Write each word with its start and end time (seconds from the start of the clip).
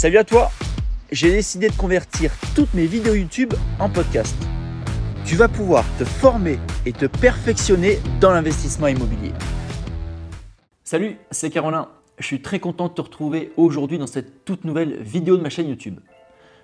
Salut 0.00 0.16
à 0.16 0.24
toi 0.24 0.50
J'ai 1.12 1.30
décidé 1.30 1.68
de 1.68 1.76
convertir 1.76 2.32
toutes 2.56 2.72
mes 2.72 2.86
vidéos 2.86 3.12
YouTube 3.12 3.52
en 3.78 3.90
podcast. 3.90 4.34
Tu 5.26 5.36
vas 5.36 5.46
pouvoir 5.46 5.84
te 5.98 6.06
former 6.06 6.58
et 6.86 6.94
te 6.94 7.04
perfectionner 7.04 7.98
dans 8.18 8.32
l'investissement 8.32 8.86
immobilier. 8.86 9.32
Salut, 10.84 11.18
c'est 11.30 11.50
Caroline. 11.50 11.84
Je 12.18 12.24
suis 12.24 12.40
très 12.40 12.60
content 12.60 12.88
de 12.88 12.94
te 12.94 13.02
retrouver 13.02 13.52
aujourd'hui 13.58 13.98
dans 13.98 14.06
cette 14.06 14.46
toute 14.46 14.64
nouvelle 14.64 15.02
vidéo 15.02 15.36
de 15.36 15.42
ma 15.42 15.50
chaîne 15.50 15.68
YouTube. 15.68 16.00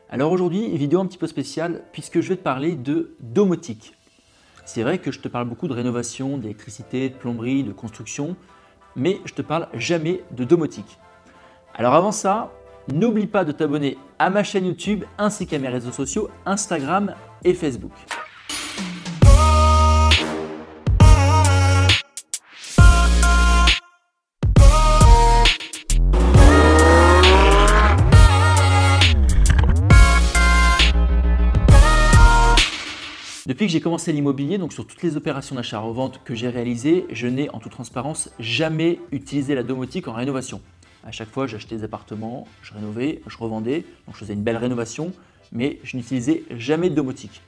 Alors 0.09 0.33
aujourd'hui, 0.33 0.75
vidéo 0.75 1.01
un 1.01 1.07
petit 1.07 1.19
peu 1.19 1.27
spéciale 1.27 1.83
puisque 1.93 2.23
je 2.23 2.31
vais 2.31 2.37
te 2.37 2.43
parler 2.43 2.75
de 2.75 3.17
domotique. 3.21 3.93
C'est 4.65 4.83
vrai 4.83 4.97
que 4.97 5.13
je 5.13 5.21
te 5.21 5.29
parle 5.29 5.47
beaucoup 5.47 5.69
de 5.69 5.75
rénovation, 5.75 6.39
d'électricité, 6.39 7.11
de 7.11 7.15
plomberie, 7.15 7.65
de 7.65 7.73
construction, 7.73 8.35
mais 8.97 9.21
je 9.27 9.35
te 9.35 9.43
parle 9.43 9.69
jamais 9.75 10.23
de 10.31 10.45
domotique. 10.45 10.99
Alors 11.75 11.93
avant 11.93 12.13
ça, 12.13 12.51
n'oublie 12.93 13.27
pas 13.27 13.45
de 13.45 13.53
t'abonner 13.53 13.99
à 14.19 14.31
ma 14.31 14.45
chaîne 14.45 14.67
YouTube 14.67 15.05
ainsi 15.19 15.47
qu'à 15.47 15.59
mes 15.59 15.69
réseaux 15.69 15.93
sociaux 15.93 16.29
Instagram 16.45 17.15
et 17.45 17.55
Facebook. 17.55 17.93
Depuis 33.47 33.67
que 33.67 33.73
j'ai 33.73 33.81
commencé 33.81 34.13
l'immobilier, 34.13 34.59
donc 34.59 34.73
sur 34.73 34.85
toutes 34.85 35.05
les 35.05 35.17
opérations 35.17 35.55
d'achat-revente 35.55 36.21
que 36.25 36.35
j'ai 36.35 36.49
réalisées, 36.49 37.07
je 37.13 37.29
n'ai 37.29 37.49
en 37.51 37.61
toute 37.61 37.71
transparence 37.71 38.29
jamais 38.41 38.99
utilisé 39.13 39.55
la 39.55 39.63
domotique 39.63 40.09
en 40.09 40.13
rénovation. 40.13 40.61
À 41.05 41.13
chaque 41.13 41.31
fois, 41.31 41.47
j'achetais 41.47 41.77
des 41.77 41.85
appartements, 41.85 42.47
je 42.63 42.75
rénovais, 42.75 43.23
je 43.27 43.37
revendais, 43.39 43.85
donc 44.07 44.15
je 44.15 44.21
faisais 44.21 44.35
une 44.35 44.43
belle 44.43 44.57
rénovation, 44.57 45.13
mais 45.53 45.79
je 45.85 45.97
n'utilisais 45.97 46.45
jamais 46.51 46.91
de 46.91 46.95
domotique. 46.95 47.43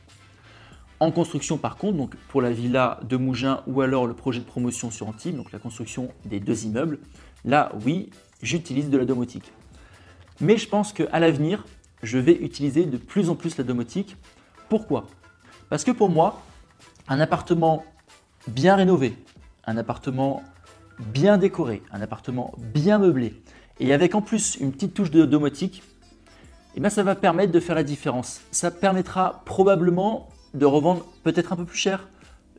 En 1.01 1.13
construction, 1.13 1.59
par 1.59 1.77
contre, 1.77 1.97
donc 1.97 2.17
pour 2.29 2.43
la 2.43 2.51
villa 2.51 2.99
de 3.05 3.17
Mougins 3.17 3.63
ou 3.67 3.81
alors 3.83 4.07
le 4.07 4.15
projet 4.15 4.41
de 4.41 4.45
promotion 4.45 4.91
sur 4.91 5.09
Antibes, 5.09 5.37
donc 5.37 5.53
la 5.53 5.59
construction 5.59 6.09
des 6.25 6.41
deux 6.41 6.65
immeubles, 6.65 6.99
là, 7.45 7.73
oui, 7.85 8.11
j'utilise 8.43 8.91
de 8.91 8.99
la 8.99 9.05
domotique. 9.05 9.53
Mais 10.41 10.57
je 10.57 10.69
pense 10.69 10.93
qu'à 10.93 11.19
l'avenir, 11.19 11.65
je 12.03 12.19
vais 12.19 12.35
utiliser 12.35 12.85
de 12.85 12.97
plus 12.97 13.29
en 13.29 13.35
plus 13.35 13.57
la 13.59 13.65
domotique. 13.65 14.17
Pourquoi? 14.69 15.07
Parce 15.69 15.85
que 15.85 15.91
pour 15.91 16.11
moi, 16.11 16.43
un 17.09 17.21
appartement 17.21 17.85
bien 18.47 18.77
rénové, 18.77 19.17
un 19.67 19.77
appartement 19.77 20.43
bien 20.99 21.39
décoré, 21.39 21.83
un 21.93 22.01
appartement 22.01 22.55
bien 22.59 22.99
meublé, 22.99 23.35
et 23.81 23.93
avec 23.93 24.15
en 24.15 24.23
plus 24.23 24.57
une 24.57 24.73
petite 24.73 24.95
touche 24.95 25.11
de 25.11 25.25
domotique, 25.25 25.83
eh 26.75 26.81
bien 26.81 26.91
ça 26.91 27.03
va 27.03 27.15
permettre 27.15 27.53
de 27.53 27.61
faire 27.61 27.75
la 27.75 27.83
différence. 27.83 28.41
Ça 28.51 28.71
permettra 28.71 29.43
probablement 29.45 30.29
de 30.55 30.67
revendre 30.67 31.05
peut-être 31.25 31.53
un 31.53 31.57
peu 31.57 31.65
plus 31.65 31.79
cher, 31.79 32.09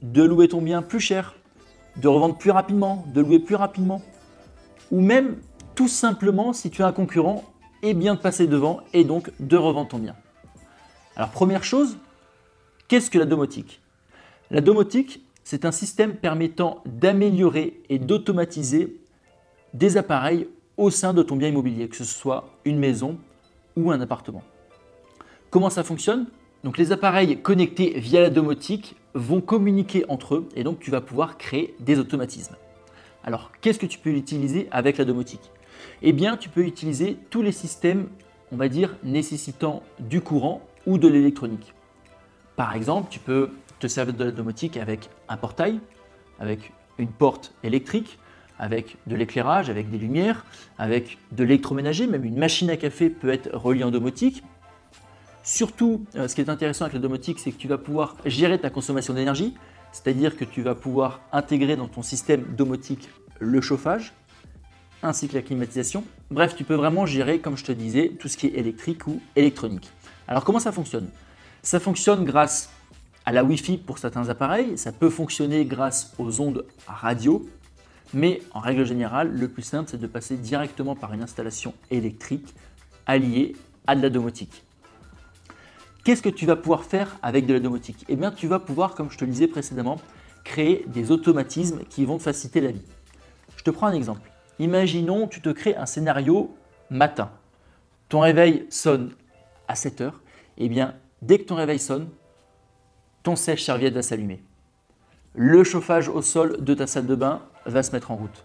de 0.01 0.23
louer 0.23 0.47
ton 0.47 0.61
bien 0.61 0.81
plus 0.81 0.99
cher, 0.99 1.35
de 1.97 2.07
revendre 2.07 2.37
plus 2.37 2.51
rapidement, 2.51 3.05
de 3.13 3.21
louer 3.21 3.39
plus 3.39 3.55
rapidement, 3.55 4.01
ou 4.91 5.01
même 5.01 5.37
tout 5.75 5.87
simplement 5.87 6.53
si 6.53 6.69
tu 6.69 6.83
as 6.83 6.87
un 6.87 6.91
concurrent, 6.91 7.43
et 7.81 7.91
eh 7.91 7.93
bien 7.93 8.15
de 8.15 8.19
passer 8.19 8.47
devant 8.47 8.81
et 8.91 9.05
donc 9.05 9.31
de 9.39 9.55
revendre 9.55 9.87
ton 9.89 9.99
bien. 9.99 10.15
Alors 11.15 11.29
première 11.29 11.63
chose, 11.63 11.97
qu'est-ce 12.89 13.09
que 13.09 13.17
la 13.17 13.25
domotique? 13.25 13.81
La 14.51 14.59
domotique, 14.59 15.23
c'est 15.43 15.65
un 15.65 15.71
système 15.71 16.15
permettant 16.15 16.83
d'améliorer 16.85 17.81
et 17.89 17.99
d'automatiser 17.99 18.97
des 19.73 19.97
appareils 19.97 20.47
au 20.77 20.89
sein 20.89 21.13
de 21.13 21.23
ton 21.23 21.35
bien 21.35 21.49
immobilier, 21.49 21.89
que 21.89 21.95
ce 21.95 22.03
soit 22.03 22.49
une 22.65 22.79
maison 22.79 23.17
ou 23.75 23.91
un 23.91 24.01
appartement. 24.01 24.43
Comment 25.49 25.69
ça 25.69 25.83
fonctionne? 25.83 26.27
Donc 26.63 26.77
les 26.77 26.91
appareils 26.91 27.41
connectés 27.41 27.99
via 27.99 28.21
la 28.21 28.29
domotique 28.29 28.95
vont 29.13 29.41
communiquer 29.41 30.05
entre 30.09 30.35
eux 30.35 30.49
et 30.55 30.63
donc 30.63 30.79
tu 30.79 30.91
vas 30.91 31.01
pouvoir 31.01 31.37
créer 31.37 31.73
des 31.79 31.99
automatismes. 31.99 32.55
Alors 33.23 33.51
qu'est-ce 33.61 33.79
que 33.79 33.85
tu 33.85 33.97
peux 33.97 34.11
utiliser 34.11 34.67
avec 34.71 34.97
la 34.97 35.05
domotique? 35.05 35.51
Eh 36.01 36.13
bien 36.13 36.37
tu 36.37 36.49
peux 36.49 36.63
utiliser 36.63 37.17
tous 37.29 37.41
les 37.41 37.51
systèmes, 37.51 38.07
on 38.51 38.57
va 38.57 38.67
dire, 38.67 38.95
nécessitant 39.03 39.83
du 39.99 40.21
courant 40.21 40.61
ou 40.85 40.97
de 40.97 41.07
l'électronique. 41.07 41.73
Par 42.55 42.75
exemple, 42.75 43.07
tu 43.09 43.19
peux 43.19 43.51
te 43.79 43.87
servir 43.87 44.13
de 44.13 44.25
la 44.25 44.31
domotique 44.31 44.77
avec 44.77 45.09
un 45.27 45.37
portail, 45.37 45.79
avec 46.39 46.71
une 46.97 47.09
porte 47.09 47.53
électrique, 47.63 48.19
avec 48.59 48.97
de 49.07 49.15
l'éclairage, 49.15 49.69
avec 49.69 49.89
des 49.89 49.97
lumières, 49.97 50.45
avec 50.77 51.17
de 51.31 51.43
l'électroménager, 51.43 52.07
même 52.07 52.25
une 52.25 52.37
machine 52.37 52.69
à 52.69 52.77
café 52.77 53.09
peut 53.09 53.29
être 53.29 53.49
reliée 53.55 53.85
en 53.85 53.91
domotique. 53.91 54.43
Surtout, 55.43 56.05
euh, 56.15 56.27
ce 56.27 56.35
qui 56.35 56.41
est 56.41 56.49
intéressant 56.49 56.85
avec 56.85 56.93
la 56.93 56.99
domotique, 56.99 57.39
c'est 57.39 57.51
que 57.51 57.57
tu 57.57 57.69
vas 57.69 57.77
pouvoir 57.77 58.17
gérer 58.25 58.59
ta 58.59 58.69
consommation 58.69 59.13
d'énergie, 59.13 59.55
c'est-à-dire 59.93 60.37
que 60.37 60.45
tu 60.45 60.61
vas 60.61 60.75
pouvoir 60.75 61.21
intégrer 61.31 61.75
dans 61.77 61.87
ton 61.87 62.03
système 62.03 62.43
domotique 62.55 63.09
le 63.39 63.61
chauffage, 63.61 64.13
ainsi 65.01 65.29
que 65.29 65.35
la 65.35 65.41
climatisation. 65.41 66.03
Bref, 66.29 66.55
tu 66.55 66.65
peux 66.65 66.75
vraiment 66.75 67.05
gérer, 67.05 67.39
comme 67.39 67.55
je 67.55 67.63
te 67.63 67.71
disais, 67.71 68.11
tout 68.19 68.27
ce 68.27 68.35
qui 68.35 68.47
est 68.47 68.57
électrique 68.57 69.07
ou 69.07 69.21
électronique. 69.37 69.89
Alors 70.27 70.43
comment 70.43 70.59
ça 70.59 70.73
fonctionne? 70.73 71.07
Ça 71.63 71.79
fonctionne 71.79 72.25
grâce 72.25 72.69
à 73.29 73.31
la 73.31 73.43
Wi-Fi 73.43 73.77
pour 73.77 73.99
certains 73.99 74.27
appareils, 74.29 74.75
ça 74.75 74.91
peut 74.91 75.11
fonctionner 75.11 75.63
grâce 75.63 76.15
aux 76.17 76.41
ondes 76.41 76.65
radio, 76.87 77.47
mais 78.11 78.41
en 78.55 78.59
règle 78.59 78.83
générale, 78.87 79.31
le 79.31 79.47
plus 79.47 79.61
simple, 79.61 79.87
c'est 79.87 79.99
de 79.99 80.07
passer 80.07 80.35
directement 80.35 80.95
par 80.95 81.13
une 81.13 81.21
installation 81.21 81.75
électrique 81.91 82.55
alliée 83.05 83.55
à 83.85 83.95
de 83.95 84.01
la 84.01 84.09
domotique. 84.09 84.63
Qu'est-ce 86.03 86.23
que 86.23 86.29
tu 86.29 86.47
vas 86.47 86.55
pouvoir 86.55 86.85
faire 86.85 87.19
avec 87.21 87.45
de 87.45 87.53
la 87.53 87.59
domotique? 87.59 88.03
Eh 88.09 88.15
bien, 88.15 88.31
tu 88.31 88.47
vas 88.47 88.57
pouvoir, 88.57 88.95
comme 88.95 89.11
je 89.11 89.17
te 89.19 89.25
le 89.25 89.31
disais 89.31 89.47
précédemment, 89.47 90.01
créer 90.43 90.83
des 90.87 91.11
automatismes 91.11 91.81
qui 91.87 92.05
vont 92.05 92.17
te 92.17 92.23
faciliter 92.23 92.61
la 92.61 92.71
vie. 92.71 92.85
Je 93.57 93.63
te 93.63 93.69
prends 93.69 93.85
un 93.85 93.93
exemple. 93.93 94.27
Imaginons, 94.57 95.27
tu 95.27 95.39
te 95.39 95.49
crées 95.49 95.75
un 95.75 95.85
scénario 95.85 96.57
matin. 96.89 97.29
Ton 98.07 98.21
réveil 98.21 98.65
sonne 98.71 99.11
à 99.67 99.75
7 99.75 100.01
heures. 100.01 100.19
Eh 100.57 100.67
bien, 100.67 100.95
dès 101.21 101.37
que 101.37 101.43
ton 101.43 101.57
réveil 101.57 101.77
sonne, 101.77 102.09
ton 103.29 103.35
sèche-serviette 103.35 103.93
va 103.93 104.01
s'allumer. 104.01 104.41
Le 105.35 105.63
chauffage 105.63 106.09
au 106.09 106.23
sol 106.23 106.63
de 106.63 106.73
ta 106.73 106.87
salle 106.87 107.05
de 107.05 107.13
bain 107.13 107.43
va 107.67 107.83
se 107.83 107.91
mettre 107.91 108.09
en 108.09 108.15
route. 108.15 108.43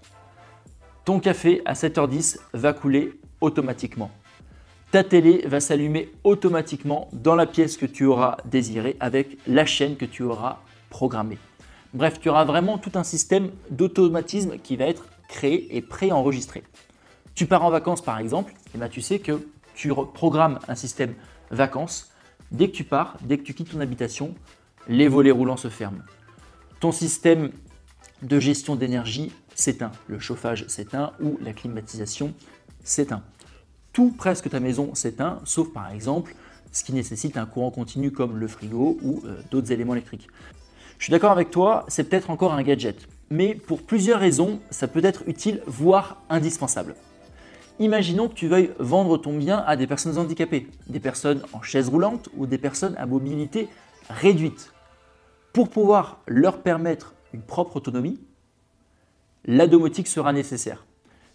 Ton 1.06 1.20
café 1.20 1.62
à 1.64 1.72
7h10 1.72 2.36
va 2.52 2.74
couler 2.74 3.18
automatiquement. 3.40 4.10
Ta 4.90 5.02
télé 5.02 5.42
va 5.46 5.60
s'allumer 5.60 6.12
automatiquement 6.22 7.08
dans 7.14 7.34
la 7.34 7.46
pièce 7.46 7.78
que 7.78 7.86
tu 7.86 8.04
auras 8.04 8.36
désirée 8.44 8.98
avec 9.00 9.38
la 9.46 9.64
chaîne 9.64 9.96
que 9.96 10.04
tu 10.04 10.22
auras 10.22 10.58
programmée. 10.90 11.38
Bref, 11.94 12.20
tu 12.20 12.28
auras 12.28 12.44
vraiment 12.44 12.76
tout 12.76 12.92
un 12.96 13.04
système 13.04 13.52
d'automatisme 13.70 14.58
qui 14.58 14.76
va 14.76 14.84
être 14.84 15.06
créé 15.28 15.74
et 15.74 15.80
préenregistré. 15.80 16.62
Tu 17.34 17.46
pars 17.46 17.64
en 17.64 17.70
vacances 17.70 18.02
par 18.02 18.18
exemple, 18.18 18.52
et 18.74 18.78
bien 18.78 18.90
tu 18.90 19.00
sais 19.00 19.18
que 19.18 19.48
tu 19.74 19.94
programmes 20.12 20.58
un 20.68 20.74
système 20.74 21.14
vacances. 21.50 22.10
Dès 22.52 22.68
que 22.68 22.76
tu 22.76 22.84
pars, 22.84 23.16
dès 23.22 23.38
que 23.38 23.42
tu 23.42 23.54
quittes 23.54 23.70
ton 23.70 23.80
habitation, 23.80 24.34
les 24.88 25.08
volets 25.08 25.30
roulants 25.30 25.56
se 25.56 25.68
ferment. 25.68 26.02
Ton 26.80 26.92
système 26.92 27.50
de 28.22 28.38
gestion 28.40 28.76
d'énergie 28.76 29.32
s'éteint, 29.54 29.92
le 30.08 30.18
chauffage 30.18 30.66
s'éteint 30.68 31.12
ou 31.20 31.38
la 31.42 31.52
climatisation 31.52 32.34
s'éteint. 32.82 33.22
Tout 33.92 34.10
presque 34.10 34.50
ta 34.50 34.60
maison 34.60 34.94
s'éteint, 34.94 35.40
sauf 35.44 35.72
par 35.72 35.90
exemple 35.90 36.34
ce 36.72 36.82
qui 36.82 36.92
nécessite 36.92 37.36
un 37.36 37.46
courant 37.46 37.70
continu 37.70 38.10
comme 38.10 38.36
le 38.36 38.48
frigo 38.48 38.98
ou 39.02 39.22
euh, 39.24 39.40
d'autres 39.50 39.70
éléments 39.70 39.94
électriques. 39.94 40.28
Je 40.98 41.04
suis 41.04 41.10
d'accord 41.10 41.30
avec 41.30 41.50
toi, 41.50 41.84
c'est 41.88 42.04
peut-être 42.04 42.30
encore 42.30 42.52
un 42.52 42.62
gadget, 42.62 43.08
mais 43.30 43.54
pour 43.54 43.82
plusieurs 43.82 44.20
raisons, 44.20 44.60
ça 44.70 44.88
peut 44.88 45.04
être 45.04 45.22
utile, 45.28 45.62
voire 45.66 46.22
indispensable. 46.28 46.94
Imaginons 47.78 48.28
que 48.28 48.34
tu 48.34 48.46
veuilles 48.46 48.70
vendre 48.78 49.18
ton 49.18 49.36
bien 49.36 49.58
à 49.66 49.76
des 49.76 49.86
personnes 49.86 50.18
handicapées, 50.18 50.68
des 50.86 51.00
personnes 51.00 51.42
en 51.52 51.62
chaise 51.62 51.88
roulante 51.88 52.28
ou 52.36 52.46
des 52.46 52.58
personnes 52.58 52.94
à 52.98 53.06
mobilité 53.06 53.68
réduite. 54.08 54.72
Pour 55.54 55.68
pouvoir 55.68 56.18
leur 56.26 56.62
permettre 56.62 57.14
une 57.32 57.40
propre 57.40 57.76
autonomie, 57.76 58.18
la 59.44 59.68
domotique 59.68 60.08
sera 60.08 60.32
nécessaire. 60.32 60.84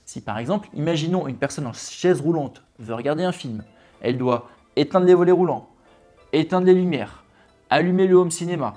Si 0.04 0.20
par 0.20 0.40
exemple, 0.40 0.68
imaginons 0.74 1.26
une 1.30 1.38
personne 1.38 1.66
en 1.66 1.72
chaise 1.72 2.20
roulante 2.20 2.62
veut 2.80 2.96
regarder 2.96 3.24
un 3.24 3.32
film, 3.32 3.64
elle 4.02 4.18
doit 4.18 4.50
éteindre 4.76 5.06
les 5.06 5.14
volets 5.14 5.32
roulants, 5.32 5.70
éteindre 6.34 6.66
les 6.66 6.74
lumières, 6.74 7.24
allumer 7.70 8.08
le 8.08 8.16
home 8.16 8.30
cinéma, 8.30 8.76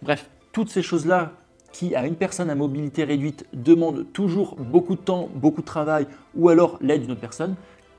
bref, 0.00 0.30
toutes 0.52 0.70
ces 0.70 0.80
choses-là 0.80 1.32
qui, 1.70 1.94
à 1.94 2.06
une 2.06 2.16
personne 2.16 2.48
à 2.48 2.54
mobilité 2.54 3.04
réduite, 3.04 3.44
demandent 3.52 4.10
toujours 4.14 4.56
beaucoup 4.56 4.96
de 4.96 5.02
temps, 5.02 5.28
beaucoup 5.34 5.60
de 5.60 5.66
travail 5.66 6.06
ou 6.34 6.48
alors 6.48 6.78
l'aide 6.80 7.02
d'une 7.02 7.10
autre 7.10 7.20
personne, 7.20 7.56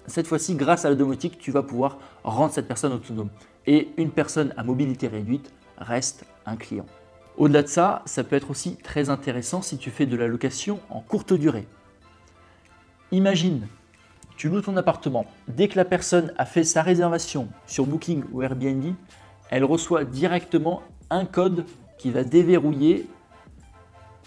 cette 0.08 0.26
fois-ci, 0.26 0.56
grâce 0.56 0.86
à 0.86 0.90
la 0.90 0.96
domotique, 0.96 1.38
tu 1.38 1.52
vas 1.52 1.62
pouvoir 1.62 2.00
rendre 2.24 2.52
cette 2.52 2.68
personne 2.68 2.94
autonome. 2.94 3.30
Et 3.68 3.90
une 3.98 4.10
personne 4.10 4.56
à 4.58 4.64
mobilité 4.64 5.08
réduite 5.08 5.54
reste 5.80 6.26
un 6.46 6.56
client. 6.56 6.86
Au-delà 7.38 7.64
de 7.64 7.68
ça, 7.68 8.02
ça 8.06 8.24
peut 8.24 8.36
être 8.36 8.52
aussi 8.52 8.76
très 8.76 9.10
intéressant 9.10 9.62
si 9.62 9.78
tu 9.78 9.92
fais 9.92 10.06
de 10.06 10.18
la 10.18 10.28
location 10.28 10.80
en 10.90 11.00
courte 11.00 11.34
durée. 11.34 11.68
Imagine, 13.12 13.68
Tu 14.36 14.48
loues 14.48 14.62
ton 14.62 14.78
appartement. 14.78 15.26
Dès 15.50 15.68
que 15.68 15.76
la 15.76 15.84
personne 15.84 16.34
a 16.38 16.46
fait 16.46 16.64
sa 16.64 16.82
réservation 16.82 17.50
sur 17.68 17.86
Booking 17.86 18.24
ou 18.32 18.42
Airbnb, 18.42 18.94
elle 19.50 19.66
reçoit 19.66 20.06
directement 20.06 20.82
un 21.10 21.26
code 21.26 21.66
qui 21.98 22.10
va 22.10 22.24
déverrouiller 22.24 23.06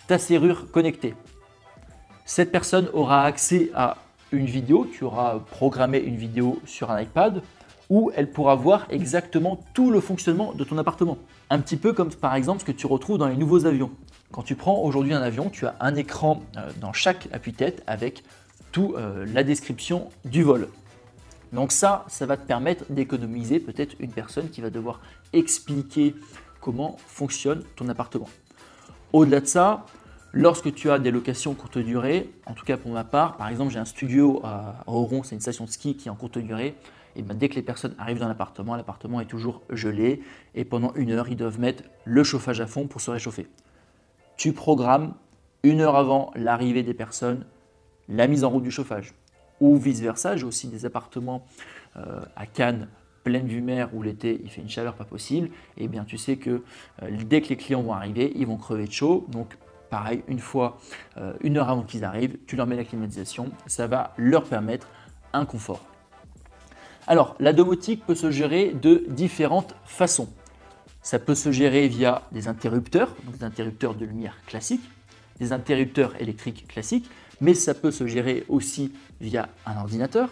ta 0.07 0.19
serrure 0.19 0.71
connectée. 0.71 1.15
Cette 2.27 2.53
personne 2.53 2.91
aura 2.93 3.25
accès 3.25 3.71
à 3.75 3.97
une 4.33 4.45
vidéo, 4.45 4.87
tu 4.93 5.05
auras 5.05 5.39
programmé 5.39 5.99
une 5.99 6.17
vidéo 6.17 6.61
sur 6.67 6.91
un 6.91 7.01
iPad 7.01 7.43
où 7.93 8.11
elle 8.15 8.31
pourra 8.31 8.55
voir 8.55 8.87
exactement 8.89 9.61
tout 9.75 9.91
le 9.91 10.01
fonctionnement 10.01 10.55
de 10.55 10.65
ton 10.65 10.79
appartement. 10.79 11.19
Un 11.51 11.59
petit 11.59 11.77
peu 11.77 11.93
comme 11.93 12.09
par 12.09 12.35
exemple 12.35 12.61
ce 12.61 12.65
que 12.65 12.73
tu 12.73 12.87
retrouves 12.87 13.19
dans 13.19 13.29
les 13.29 13.37
nouveaux 13.37 13.67
avions. 13.67 13.91
Quand 14.31 14.43
tu 14.43 14.55
prends 14.55 14.81
aujourd'hui 14.81 15.13
un 15.13 15.21
avion, 15.21 15.51
tu 15.51 15.67
as 15.67 15.77
un 15.79 15.95
écran 15.95 16.43
euh, 16.57 16.71
dans 16.81 16.95
chaque 16.95 17.29
appui-tête 17.35 17.83
avec 17.87 18.25
toute 18.73 18.95
euh, 18.95 19.27
la 19.35 19.45
description 19.45 20.09
du 20.25 20.43
vol. 20.43 20.69
Donc 21.53 21.71
ça, 21.71 22.07
ça 22.09 22.25
va 22.25 22.39
te 22.39 22.47
permettre 22.47 22.87
d'économiser 22.89 23.61
peut-être 23.61 23.95
une 24.01 24.11
personne 24.11 24.49
qui 24.49 24.63
va 24.63 24.71
devoir 24.71 25.03
expliquer 25.35 26.15
comment 26.63 26.97
fonctionne 27.07 27.63
ton 27.77 27.91
appartement. 27.91 28.31
Au-delà 29.13 29.41
de 29.41 29.47
ça, 29.47 29.85
lorsque 30.33 30.73
tu 30.73 30.91
as 30.91 30.99
des 30.99 31.11
locations 31.11 31.53
courte 31.53 31.77
durée, 31.77 32.31
en 32.47 32.55
tout 32.55 32.65
cas 32.65 32.79
pour 32.79 32.91
ma 32.91 33.05
part, 33.05 33.37
par 33.37 33.49
exemple 33.49 33.71
j'ai 33.71 33.79
un 33.79 33.85
studio 33.85 34.41
à 34.45 34.77
Oron, 34.87 35.25
c'est 35.25 35.35
une 35.35 35.43
station 35.43 35.67
de 35.67 35.71
ski 35.71 35.95
qui 35.95 36.09
est 36.09 36.11
en 36.11 36.15
courte 36.15 36.39
durée, 36.39 36.75
et 37.17 37.23
ben, 37.23 37.37
dès 37.37 37.49
que 37.49 37.55
les 37.55 37.63
personnes 37.63 37.95
arrivent 37.99 38.19
dans 38.19 38.29
l'appartement, 38.29 38.77
l'appartement 38.77 39.21
est 39.21 39.27
toujours 39.27 39.63
gelé 39.71 40.23
et 40.55 40.65
pendant 40.65 40.93
une 40.95 41.11
heure, 41.11 41.29
ils 41.29 41.37
doivent 41.37 41.61
mettre 41.61 41.85
le 42.05 42.25
chauffage 42.25 42.61
à 42.61 42.67
fond 42.67 42.87
pour 42.87 43.01
se 43.01 43.11
réchauffer. 43.11 43.47
Tu 44.37 44.53
programmes 44.53 45.15
une 45.63 45.81
heure 45.81 45.97
avant 45.97 46.33
l'arrivée 46.35 46.83
des 46.83 46.95
personnes 46.95 47.45
la 48.09 48.27
mise 48.27 48.45
en 48.45 48.51
route 48.51 48.63
du 48.63 48.71
chauffage. 48.71 49.15
Ou 49.61 49.77
vice-versa, 49.77 50.37
j'ai 50.37 50.45
aussi 50.45 50.69
des 50.69 50.85
appartements 50.87 51.47
euh, 51.97 52.21
à 52.37 52.47
Cannes, 52.47 52.89
pleine 53.23 53.47
vue 53.47 53.61
mer, 53.61 53.91
où 53.95 54.03
l'été 54.03 54.41
il 54.43 54.51
fait 54.51 54.61
une 54.61 54.69
chaleur 54.69 54.95
pas 54.95 55.05
possible. 55.05 55.49
Et 55.77 55.85
eh 55.85 55.89
bien 55.89 56.05
tu 56.05 56.19
sais 56.19 56.37
que 56.37 56.63
euh, 57.03 57.11
dès 57.27 57.41
que 57.43 57.49
les 57.49 57.57
clients 57.57 57.83
vont 57.83 57.93
arriver, 57.93 58.33
ils 58.35 58.47
vont 58.47 58.57
crever 58.57 58.87
de 58.87 58.93
chaud. 58.93 59.27
Donc 59.29 59.57
pareil, 59.91 60.23
une 60.27 60.41
fois, 60.41 60.79
euh, 61.17 61.33
une 61.43 61.59
heure 61.59 61.69
avant 61.69 61.83
qu'ils 61.83 62.05
arrivent, 62.05 62.39
tu 62.47 62.57
leur 62.57 62.67
mets 62.67 62.77
la 62.77 62.85
climatisation. 62.85 63.51
Ça 63.67 63.87
va 63.87 64.15
leur 64.17 64.45
permettre 64.45 64.89
un 65.33 65.45
confort. 65.45 65.92
Alors, 67.13 67.37
la 67.41 67.53
domotique 67.53 68.07
peut 68.07 68.15
se 68.15 68.31
gérer 68.31 68.73
de 68.73 69.05
différentes 69.07 69.75
façons. 69.85 70.31
Ça 71.03 71.19
peut 71.19 71.35
se 71.35 71.53
gérer 71.53 71.87
via 71.87 72.23
des 72.33 72.49
interrupteurs, 72.49 73.15
des 73.37 73.45
interrupteurs 73.45 73.95
de 73.95 74.07
lumière 74.07 74.39
classiques, 74.47 74.89
des 75.39 75.53
interrupteurs 75.53 76.15
électriques 76.23 76.67
classiques, 76.67 77.05
mais 77.43 77.53
ça 77.53 77.75
peut 77.75 77.91
se 77.91 78.07
gérer 78.07 78.47
aussi 78.49 78.95
via 79.21 79.51
un 79.67 79.79
ordinateur, 79.79 80.31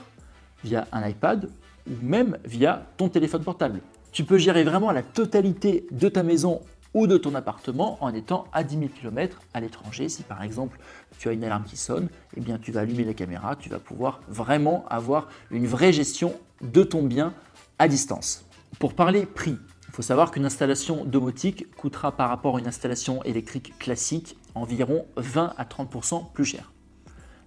via 0.65 0.89
un 0.91 1.07
iPad 1.07 1.51
ou 1.87 1.93
même 2.01 2.39
via 2.47 2.87
ton 2.97 3.11
téléphone 3.11 3.45
portable. 3.45 3.83
Tu 4.11 4.25
peux 4.25 4.39
gérer 4.39 4.65
vraiment 4.65 4.91
la 4.91 5.03
totalité 5.03 5.87
de 5.91 6.09
ta 6.09 6.23
maison 6.23 6.63
ou 6.95 7.07
de 7.07 7.17
ton 7.17 7.35
appartement 7.35 7.99
en 8.01 8.13
étant 8.15 8.47
à 8.53 8.65
10 8.65 8.79
000 8.79 8.89
km 8.89 9.41
à 9.55 9.61
l'étranger. 9.61 10.09
Si 10.09 10.23
par 10.23 10.43
exemple 10.43 10.79
tu 11.19 11.29
as 11.29 11.33
une 11.33 11.45
alarme 11.45 11.65
qui 11.65 11.77
sonne, 11.77 12.09
eh 12.37 12.41
bien 12.41 12.59
tu 12.59 12.73
vas 12.73 12.81
allumer 12.81 13.05
la 13.05 13.15
caméra, 13.15 13.57
tu 13.57 13.69
vas 13.69 13.79
pouvoir 13.79 14.21
vraiment 14.29 14.85
avoir 14.89 15.29
une 15.51 15.67
vraie 15.67 15.93
gestion 15.93 16.35
de 16.61 16.83
ton 16.83 17.03
bien 17.03 17.35
à 17.79 17.89
distance. 17.89 18.45
Pour 18.79 18.95
parler 18.95 19.27
prix, 19.27 19.59
il 19.89 19.95
faut 19.95 20.03
savoir 20.03 20.31
qu'une 20.31 20.45
installation 20.45 21.05
domotique 21.05 21.75
coûtera 21.77 22.13
par 22.13 22.29
rapport 22.29 22.57
à 22.57 22.61
une 22.61 22.69
installation 22.69 23.23
électrique 23.25 23.77
classique 23.79 24.37
environ 24.55 25.07
20 25.17 25.55
à 25.57 25.65
30% 25.65 26.33
plus 26.33 26.45
cher. 26.45 26.73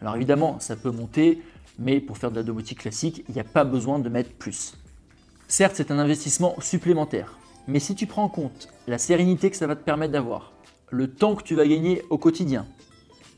Alors 0.01 0.15
évidemment, 0.17 0.59
ça 0.59 0.75
peut 0.75 0.91
monter, 0.91 1.41
mais 1.79 2.01
pour 2.01 2.17
faire 2.17 2.31
de 2.31 2.35
la 2.35 2.43
domotique 2.43 2.79
classique, 2.79 3.23
il 3.29 3.33
n'y 3.35 3.39
a 3.39 3.45
pas 3.45 3.63
besoin 3.63 3.99
de 3.99 4.09
mettre 4.09 4.31
plus. 4.31 4.77
Certes, 5.47 5.75
c'est 5.77 5.91
un 5.91 5.99
investissement 5.99 6.55
supplémentaire, 6.59 7.37
mais 7.67 7.79
si 7.79 7.95
tu 7.95 8.07
prends 8.07 8.23
en 8.23 8.29
compte 8.29 8.69
la 8.87 8.97
sérénité 8.97 9.49
que 9.49 9.55
ça 9.55 9.67
va 9.67 9.75
te 9.75 9.83
permettre 9.83 10.13
d'avoir, 10.13 10.53
le 10.89 11.09
temps 11.09 11.35
que 11.35 11.43
tu 11.43 11.55
vas 11.55 11.67
gagner 11.67 12.03
au 12.09 12.17
quotidien, 12.17 12.65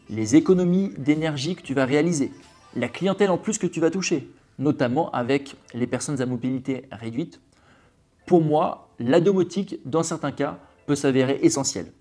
les 0.09 0.35
économies 0.35 0.91
d'énergie 0.97 1.55
que 1.55 1.61
tu 1.61 1.73
vas 1.73 1.85
réaliser, 1.85 2.31
la 2.75 2.89
clientèle 2.89 3.29
en 3.29 3.37
plus 3.37 3.57
que 3.57 3.67
tu 3.67 3.79
vas 3.79 3.91
toucher, 3.91 4.29
notamment 4.59 5.11
avec 5.11 5.55
les 5.73 5.87
personnes 5.87 6.21
à 6.21 6.25
mobilité 6.25 6.83
réduite, 6.91 7.39
pour 8.25 8.41
moi, 8.41 8.89
la 8.99 9.19
domotique, 9.19 9.79
dans 9.85 10.03
certains 10.03 10.31
cas, 10.31 10.57
peut 10.87 10.95
s'avérer 10.95 11.39
essentielle. 11.41 11.91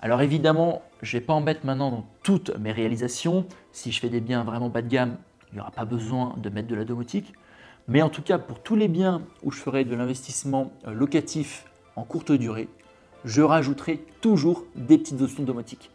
Alors 0.00 0.22
évidemment, 0.22 0.82
je 1.02 1.16
ne 1.16 1.20
vais 1.20 1.26
pas 1.26 1.34
en 1.34 1.40
mettre 1.40 1.66
maintenant 1.66 1.90
dans 1.90 2.06
toutes 2.22 2.56
mes 2.58 2.72
réalisations. 2.72 3.46
Si 3.72 3.92
je 3.92 4.00
fais 4.00 4.08
des 4.08 4.20
biens 4.20 4.44
vraiment 4.44 4.68
bas 4.68 4.82
de 4.82 4.88
gamme, 4.88 5.16
il 5.50 5.56
n'y 5.56 5.60
aura 5.60 5.70
pas 5.70 5.84
besoin 5.84 6.34
de 6.38 6.48
mettre 6.48 6.68
de 6.68 6.74
la 6.74 6.84
domotique. 6.84 7.32
Mais 7.88 8.02
en 8.02 8.08
tout 8.08 8.22
cas, 8.22 8.38
pour 8.38 8.60
tous 8.60 8.76
les 8.76 8.88
biens 8.88 9.22
où 9.42 9.50
je 9.50 9.58
ferai 9.58 9.84
de 9.84 9.94
l'investissement 9.94 10.72
euh, 10.86 10.92
locatif 10.92 11.64
en 11.96 12.04
courte 12.04 12.32
durée, 12.32 12.68
je 13.24 13.42
rajouterai 13.42 14.04
toujours 14.20 14.64
des 14.74 14.98
petites 14.98 15.20
options 15.20 15.42
domotiques. 15.42 15.90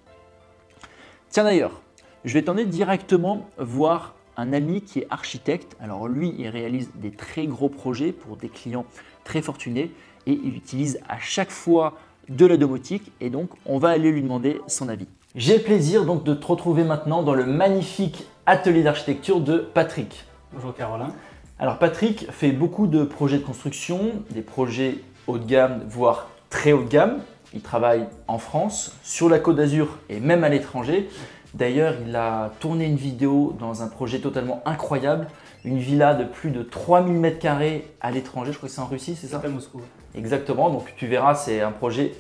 Tiens 1.30 1.44
d'ailleurs, 1.44 1.82
je 2.24 2.34
vais 2.34 2.44
t'emmener 2.44 2.66
directement 2.66 3.50
voir 3.58 4.16
un 4.38 4.54
ami 4.54 4.82
qui 4.82 5.00
est 5.00 5.08
architecte. 5.10 5.76
Alors 5.80 6.08
lui, 6.08 6.34
il 6.38 6.48
réalise 6.48 6.90
des 6.96 7.12
très 7.12 7.48
gros 7.48 7.70
projets 7.70 8.12
pour 8.12 8.38
des 8.38 8.50
clients 8.50 8.86
très 9.24 9.42
fortunés 9.42 9.92
et 10.28 10.32
il 10.32 10.56
utilise 10.56 11.00
à 11.08 11.20
chaque 11.20 11.52
fois 11.52 11.94
de 12.30 12.46
la 12.46 12.58
domotique 12.58 13.12
et 13.22 13.30
donc 13.30 13.50
on 13.66 13.78
va 13.78 13.90
aller 13.90 14.12
lui 14.12 14.22
demander 14.22 14.60
son 14.68 14.90
avis. 14.90 15.08
J'ai 15.36 15.58
le 15.58 15.64
plaisir 15.64 16.06
donc 16.06 16.24
de 16.24 16.34
te 16.34 16.46
retrouver 16.46 16.84
maintenant 16.84 17.22
dans 17.22 17.34
le 17.34 17.46
magnifique 17.46 18.26
atelier 18.46 18.84
d'architecture 18.84 19.42
de 19.42 19.58
Patrick. 19.58 20.26
Bonjour 20.54 20.74
Caroline. 20.74 21.12
Alors 21.58 21.80
Patrick 21.80 22.30
fait 22.32 22.52
beaucoup 22.52 22.86
de 22.86 23.06
projets 23.06 23.38
de 23.38 23.44
construction, 23.44 24.12
des 24.32 24.42
projets 24.42 24.98
haut 25.26 25.38
de 25.38 25.46
gamme, 25.46 25.84
voire 25.88 26.28
très 26.50 26.74
haut 26.74 26.84
de 26.84 26.90
gamme. 26.90 27.20
Il 27.54 27.62
travaille 27.62 28.08
en 28.28 28.40
France, 28.40 28.94
sur 29.04 29.30
la 29.30 29.40
Côte 29.40 29.56
d'Azur 29.56 29.98
et 30.10 30.20
même 30.20 30.44
à 30.44 30.50
l'étranger. 30.50 31.10
D'ailleurs, 31.54 31.94
il 32.06 32.14
a 32.18 32.52
tourné 32.60 32.84
une 32.84 32.98
vidéo 32.98 33.56
dans 33.58 33.84
un 33.84 33.88
projet 33.88 34.20
totalement 34.20 34.62
incroyable, 34.66 35.28
une 35.64 35.78
villa 35.78 36.14
de 36.14 36.26
plus 36.26 36.52
de 36.52 36.62
3000 36.62 37.22
m2 37.22 37.82
à 38.02 38.12
l'étranger, 38.12 38.52
je 38.52 38.58
crois 38.58 38.68
que 38.68 38.76
c'est 38.76 38.82
en 38.82 38.88
Russie, 38.88 39.16
c'est 39.16 39.28
ça? 39.28 39.42
À 39.42 39.48
Moscou. 39.48 39.80
Exactement, 40.14 40.70
donc 40.70 40.94
tu 40.98 41.08
verras, 41.08 41.36
c'est 41.36 41.62
un 41.62 41.72
projet 41.72 42.16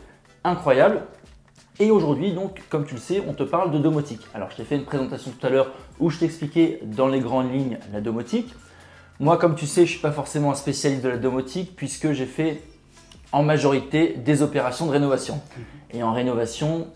incroyable. 0.45 1.01
Et 1.81 1.91
aujourd'hui, 1.91 2.31
donc, 2.31 2.61
comme 2.69 2.85
tu 2.85 2.95
le 2.95 3.01
sais, 3.01 3.21
on 3.27 3.33
te 3.33 3.43
parle 3.43 3.71
de 3.71 3.79
domotique. 3.79 4.21
Alors, 4.33 4.49
je 4.49 4.55
t'ai 4.55 4.63
fait 4.63 4.77
une 4.77 4.85
présentation 4.85 5.31
tout 5.37 5.45
à 5.45 5.49
l'heure 5.49 5.71
où 5.99 6.09
je 6.09 6.19
t'expliquais 6.19 6.79
dans 6.83 7.09
les 7.09 7.19
grandes 7.19 7.51
lignes 7.51 7.77
la 7.91 7.99
domotique. 7.99 8.55
Moi, 9.21 9.37
comme 9.37 9.55
tu 9.55 9.65
sais, 9.65 9.81
je 9.81 9.91
ne 9.91 9.91
suis 9.91 9.99
pas 9.99 10.11
forcément 10.11 10.51
un 10.51 10.55
spécialiste 10.55 11.01
de 11.01 11.07
la 11.07 11.17
domotique 11.17 11.73
puisque 11.77 12.11
j'ai 12.11 12.25
fait 12.25 12.61
en 13.31 13.43
majorité 13.43 14.13
des 14.17 14.41
opérations 14.41 14.87
de 14.87 14.91
rénovation. 14.91 15.39
Et 15.93 16.03
en 16.03 16.11
rénovation, 16.11 16.87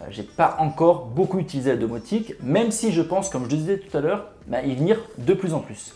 euh, 0.00 0.06
j'ai 0.10 0.24
pas 0.24 0.56
encore 0.58 1.06
beaucoup 1.06 1.38
utilisé 1.38 1.70
la 1.70 1.76
domotique, 1.76 2.34
même 2.42 2.72
si 2.72 2.90
je 2.90 3.00
pense, 3.00 3.30
comme 3.30 3.44
je 3.44 3.54
disais 3.54 3.78
tout 3.78 3.96
à 3.96 4.00
l'heure, 4.00 4.26
bah, 4.48 4.62
y 4.62 4.74
venir 4.74 4.98
de 5.18 5.34
plus 5.34 5.54
en 5.54 5.60
plus. 5.60 5.94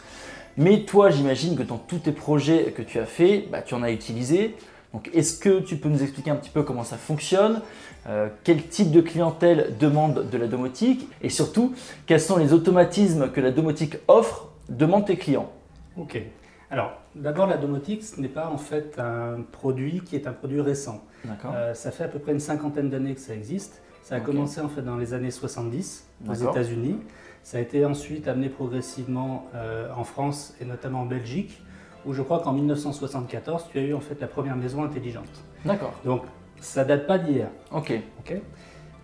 Mais 0.57 0.85
toi, 0.85 1.11
j'imagine 1.11 1.57
que 1.57 1.65
dans 1.65 1.79
tous 1.79 1.99
tes 1.99 2.13
projets 2.13 2.73
que 2.77 2.83
tu 2.83 3.01
as 3.01 3.07
fait, 3.07 3.49
bah, 3.51 3.61
tu 3.61 3.75
en 3.75 3.83
as 3.83 3.91
utilisé. 3.91 4.55
Donc, 4.93 5.11
est-ce 5.15 5.37
que 5.37 5.59
tu 5.59 5.77
peux 5.77 5.89
nous 5.89 6.05
expliquer 6.05 6.31
un 6.31 6.37
petit 6.37 6.51
peu 6.51 6.63
comment 6.63 6.85
ça 6.85 6.97
fonctionne 6.97 7.61
euh, 8.07 8.29
Quel 8.45 8.69
type 8.69 8.93
de 8.93 9.01
clientèle 9.01 9.75
demande 9.81 10.31
de 10.31 10.39
la 10.39 10.47
domotique 10.47 11.09
Et 11.23 11.29
surtout, 11.29 11.75
quels 12.07 12.21
sont 12.21 12.37
les 12.37 12.53
automatismes 12.53 13.33
que 13.33 13.41
la 13.41 13.51
domotique 13.51 13.97
offre 14.07 14.49
demande 14.69 15.07
tes 15.07 15.17
clients? 15.17 15.51
Ok. 15.97 16.23
Alors, 16.71 16.93
d'abord, 17.15 17.47
la 17.47 17.59
domotique, 17.59 18.03
ce 18.03 18.19
n'est 18.19 18.29
pas 18.29 18.49
en 18.49 18.57
fait 18.57 18.99
un 18.99 19.43
produit 19.53 20.01
qui 20.01 20.17
est 20.17 20.27
un 20.27 20.33
produit 20.33 20.61
récent. 20.61 21.05
Euh, 21.45 21.75
ça 21.75 21.91
fait 21.91 22.05
à 22.05 22.09
peu 22.09 22.19
près 22.19 22.33
une 22.33 22.41
cinquantaine 22.41 22.89
d'années 22.89 23.15
que 23.15 23.21
ça 23.21 23.35
existe. 23.35 23.83
Ça 24.03 24.17
a 24.17 24.21
commencé 24.21 24.61
en 24.61 24.69
fait 24.69 24.83
dans 24.83 24.97
les 24.97 25.15
années 25.15 25.31
70 25.31 26.09
aux 26.29 26.35
États-Unis. 26.35 26.99
Ça 27.43 27.59
a 27.59 27.61
été 27.61 27.85
ensuite 27.85 28.27
amené 28.27 28.49
progressivement 28.49 29.47
euh, 29.55 29.93
en 29.95 30.05
France 30.05 30.55
et 30.61 30.65
notamment 30.65 31.03
en 31.03 31.07
Belgique, 31.07 31.63
où 32.07 32.13
je 32.13 32.23
crois 32.23 32.41
qu'en 32.41 32.53
1974, 32.53 33.69
tu 33.71 33.79
as 33.79 33.83
eu 33.83 33.95
en 33.95 34.01
fait 34.01 34.21
la 34.21 34.27
première 34.27 34.57
maison 34.57 34.83
intelligente. 34.83 35.45
D'accord. 35.65 35.93
Donc, 36.05 36.23
ça 36.61 36.85
date 36.85 37.07
pas 37.07 37.19
d'hier. 37.19 37.49
Ok. 37.71 37.93
Ok. 38.21 38.41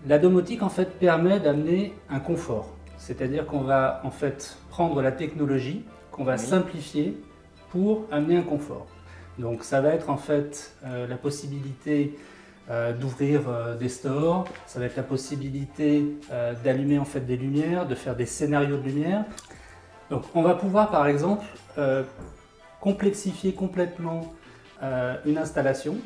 La 0.07 0.19
domotique 0.19 0.63
en 0.63 0.69
fait 0.69 0.99
permet 0.99 1.39
d'amener 1.39 1.95
un 2.09 2.21
confort. 2.21 2.75
C'est-à-dire 2.97 3.47
qu'on 3.47 3.61
va 3.61 4.01
en 4.05 4.11
fait 4.11 4.57
prendre 4.71 5.03
la 5.03 5.13
technologie 5.13 5.85
qu'on 6.19 6.25
va 6.25 6.37
simplifier 6.37 7.17
pour 7.71 8.05
amener 8.11 8.37
un 8.37 8.43
confort. 8.43 8.89
Donc 9.39 9.63
ça 9.63 9.81
va 9.81 9.91
être 9.91 10.11
en 10.11 10.17
fait 10.17 10.75
euh, 10.85 11.07
la 11.07 11.17
possibilité 11.17 12.19
euh, 12.71 12.93
d'ouvrir 12.93 13.43
euh, 13.49 13.77
des 13.77 13.89
stores, 13.89 14.45
ça 14.67 14.81
va 14.81 14.87
être 14.87 14.97
la 14.97 15.05
possibilité 15.05 16.05
d'allumer 16.65 16.99
en 16.99 17.05
fait 17.05 17.21
des 17.21 17.37
lumières, 17.37 17.87
de 17.87 17.95
faire 17.95 18.17
des 18.17 18.27
scénarios 18.27 18.79
de 18.79 18.83
lumière. 18.83 19.25
Donc 20.11 20.25
on 20.35 20.43
va 20.43 20.55
pouvoir 20.55 20.91
par 20.91 21.07
exemple 21.07 21.45
complexifier 22.81 23.53
complètement 23.53 24.33
une 25.25 25.39
installation 25.39 25.97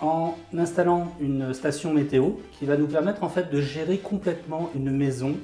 en 0.00 0.34
installant 0.56 1.12
une 1.20 1.52
station 1.52 1.92
météo 1.92 2.30
qui 2.52 2.64
va 2.64 2.76
nous 2.76 2.86
permettre 2.86 3.22
en 3.24 3.28
fait 3.28 3.50
de 3.50 3.60
gérer 3.60 3.98
complètement 3.98 4.70
une 4.74 4.90
maison 4.90 5.34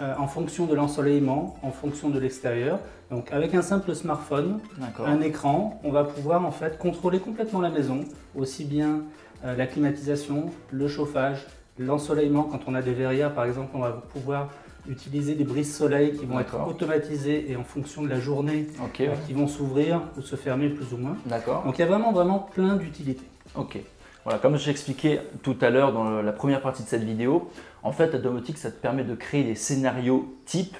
euh, 0.00 0.14
en 0.18 0.26
fonction 0.26 0.66
de 0.66 0.74
l'ensoleillement, 0.74 1.56
en 1.62 1.70
fonction 1.70 2.10
de 2.10 2.18
l'extérieur. 2.18 2.80
Donc 3.10 3.32
avec 3.32 3.54
un 3.54 3.62
simple 3.62 3.94
smartphone, 3.94 4.58
un 4.98 5.20
écran, 5.20 5.80
on 5.84 5.92
va 5.92 6.02
pouvoir 6.02 6.44
en 6.44 6.50
fait 6.50 6.78
contrôler 6.78 7.20
complètement 7.20 7.60
la 7.60 7.70
maison, 7.70 8.00
aussi 8.34 8.64
bien 8.64 9.02
euh, 9.44 9.56
la 9.56 9.66
climatisation, 9.66 10.50
le 10.72 10.88
chauffage, 10.88 11.46
l'ensoleillement. 11.78 12.42
Quand 12.42 12.60
on 12.66 12.74
a 12.74 12.82
des 12.82 12.92
verrières 12.92 13.32
par 13.32 13.44
exemple, 13.44 13.70
on 13.74 13.80
va 13.80 13.92
pouvoir 14.12 14.48
utiliser 14.88 15.34
des 15.34 15.44
brises 15.44 15.74
soleil 15.74 16.12
qui 16.16 16.26
vont 16.26 16.40
être 16.40 16.56
automatisées 16.66 17.50
et 17.50 17.56
en 17.56 17.64
fonction 17.64 18.02
de 18.02 18.08
la 18.08 18.18
journée 18.18 18.66
euh, 19.00 19.14
qui 19.26 19.32
vont 19.32 19.46
s'ouvrir 19.46 20.02
ou 20.18 20.22
se 20.22 20.36
fermer 20.36 20.70
plus 20.70 20.92
ou 20.92 20.98
moins. 20.98 21.16
Donc 21.64 21.78
il 21.78 21.82
y 21.82 21.84
a 21.84 21.86
vraiment 21.86 22.12
vraiment 22.12 22.40
plein 22.40 22.76
d'utilités. 22.76 23.26
Ok. 23.54 23.78
Voilà, 24.24 24.38
comme 24.38 24.56
je 24.56 24.70
expliqué 24.70 25.20
tout 25.42 25.56
à 25.60 25.68
l'heure 25.68 25.92
dans 25.92 26.22
la 26.22 26.32
première 26.32 26.62
partie 26.62 26.82
de 26.82 26.88
cette 26.88 27.04
vidéo, 27.04 27.50
en 27.82 27.92
fait 27.92 28.12
la 28.12 28.18
domotique 28.18 28.56
ça 28.56 28.70
te 28.70 28.80
permet 28.80 29.04
de 29.04 29.14
créer 29.14 29.44
des 29.44 29.54
scénarios 29.54 30.34
types 30.46 30.76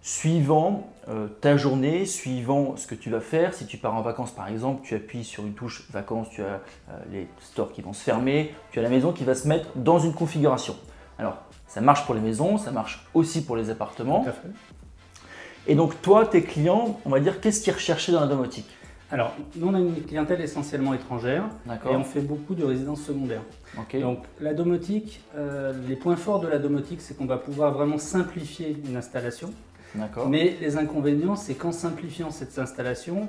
suivant 0.00 0.90
euh, 1.08 1.26
ta 1.40 1.58
journée, 1.58 2.06
suivant 2.06 2.76
ce 2.76 2.86
que 2.86 2.94
tu 2.94 3.10
vas 3.10 3.20
faire. 3.20 3.52
Si 3.52 3.66
tu 3.66 3.76
pars 3.76 3.94
en 3.94 4.00
vacances 4.00 4.30
par 4.30 4.48
exemple, 4.48 4.80
tu 4.82 4.94
appuies 4.94 5.24
sur 5.24 5.44
une 5.44 5.52
touche 5.52 5.86
vacances, 5.90 6.30
tu 6.30 6.40
as 6.40 6.60
euh, 6.90 6.98
les 7.12 7.26
stores 7.40 7.72
qui 7.72 7.82
vont 7.82 7.92
se 7.92 8.02
fermer, 8.02 8.54
tu 8.70 8.78
as 8.78 8.82
la 8.82 8.88
maison 8.88 9.12
qui 9.12 9.24
va 9.24 9.34
se 9.34 9.46
mettre 9.46 9.68
dans 9.74 9.98
une 9.98 10.14
configuration. 10.14 10.74
Alors 11.18 11.36
ça 11.66 11.82
marche 11.82 12.06
pour 12.06 12.14
les 12.14 12.22
maisons, 12.22 12.56
ça 12.56 12.70
marche 12.70 13.06
aussi 13.12 13.44
pour 13.44 13.56
les 13.56 13.68
appartements. 13.68 14.22
Tout 14.22 14.30
à 14.30 14.32
fait. 14.32 14.48
Et 15.66 15.74
donc 15.74 16.00
toi, 16.00 16.24
tes 16.24 16.42
clients, 16.42 16.98
on 17.04 17.10
va 17.10 17.20
dire, 17.20 17.42
qu'est-ce 17.42 17.60
qu'ils 17.60 17.74
recherchaient 17.74 18.12
dans 18.12 18.20
la 18.20 18.26
domotique 18.26 18.70
alors, 19.10 19.34
nous, 19.56 19.68
on 19.68 19.74
a 19.74 19.78
une 19.78 20.02
clientèle 20.02 20.40
essentiellement 20.42 20.92
étrangère 20.92 21.44
et 21.68 21.96
on 21.96 22.04
fait 22.04 22.20
beaucoup 22.20 22.54
de 22.54 22.64
résidences 22.64 23.02
secondaires. 23.02 23.42
Donc, 23.94 24.24
la 24.40 24.52
domotique, 24.52 25.22
euh, 25.34 25.72
les 25.88 25.96
points 25.96 26.16
forts 26.16 26.40
de 26.40 26.48
la 26.48 26.58
domotique, 26.58 27.00
c'est 27.00 27.16
qu'on 27.16 27.26
va 27.26 27.38
pouvoir 27.38 27.72
vraiment 27.72 27.98
simplifier 27.98 28.76
une 28.86 28.96
installation. 28.96 29.52
Mais 30.28 30.56
les 30.60 30.76
inconvénients, 30.76 31.36
c'est 31.36 31.54
qu'en 31.54 31.72
simplifiant 31.72 32.30
cette 32.30 32.58
installation, 32.58 33.28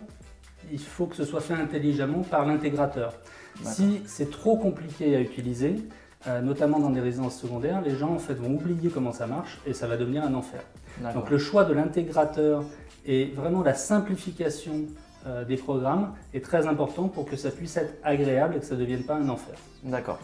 il 0.72 0.80
faut 0.80 1.06
que 1.06 1.16
ce 1.16 1.24
soit 1.24 1.40
fait 1.40 1.54
intelligemment 1.54 2.24
par 2.24 2.46
l'intégrateur. 2.46 3.14
Si 3.64 4.02
c'est 4.06 4.30
trop 4.30 4.58
compliqué 4.58 5.16
à 5.16 5.22
utiliser, 5.22 5.76
euh, 6.28 6.42
notamment 6.42 6.80
dans 6.80 6.90
des 6.90 7.00
résidences 7.00 7.40
secondaires, 7.40 7.82
les 7.82 7.96
gens 7.96 8.14
en 8.14 8.20
fait 8.20 8.34
vont 8.34 8.56
oublier 8.56 8.90
comment 8.90 9.14
ça 9.14 9.28
marche 9.28 9.60
et 9.66 9.74
ça 9.74 9.88
va 9.88 9.96
devenir 9.96 10.24
un 10.24 10.34
enfer. 10.34 10.62
Donc 11.14 11.30
le 11.30 11.38
choix 11.38 11.64
de 11.64 11.74
l'intégrateur 11.74 12.66
et 13.06 13.32
vraiment 13.36 13.64
la 13.64 13.74
simplification 13.74 14.88
euh, 15.28 15.44
des 15.44 15.58
programmes 15.58 16.14
est 16.34 16.44
très 16.44 16.68
important 16.68 17.08
pour 17.08 17.26
que 17.26 17.36
ça 17.36 17.52
puisse 17.52 17.76
être 17.78 17.94
agréable 18.04 18.56
et 18.56 18.60
que 18.60 18.66
ça 18.66 18.76
ne 18.76 18.80
devienne 18.80 19.04
pas 19.04 19.16
un 19.16 19.30
enfer. 19.30 19.56
D'accord. 19.84 20.20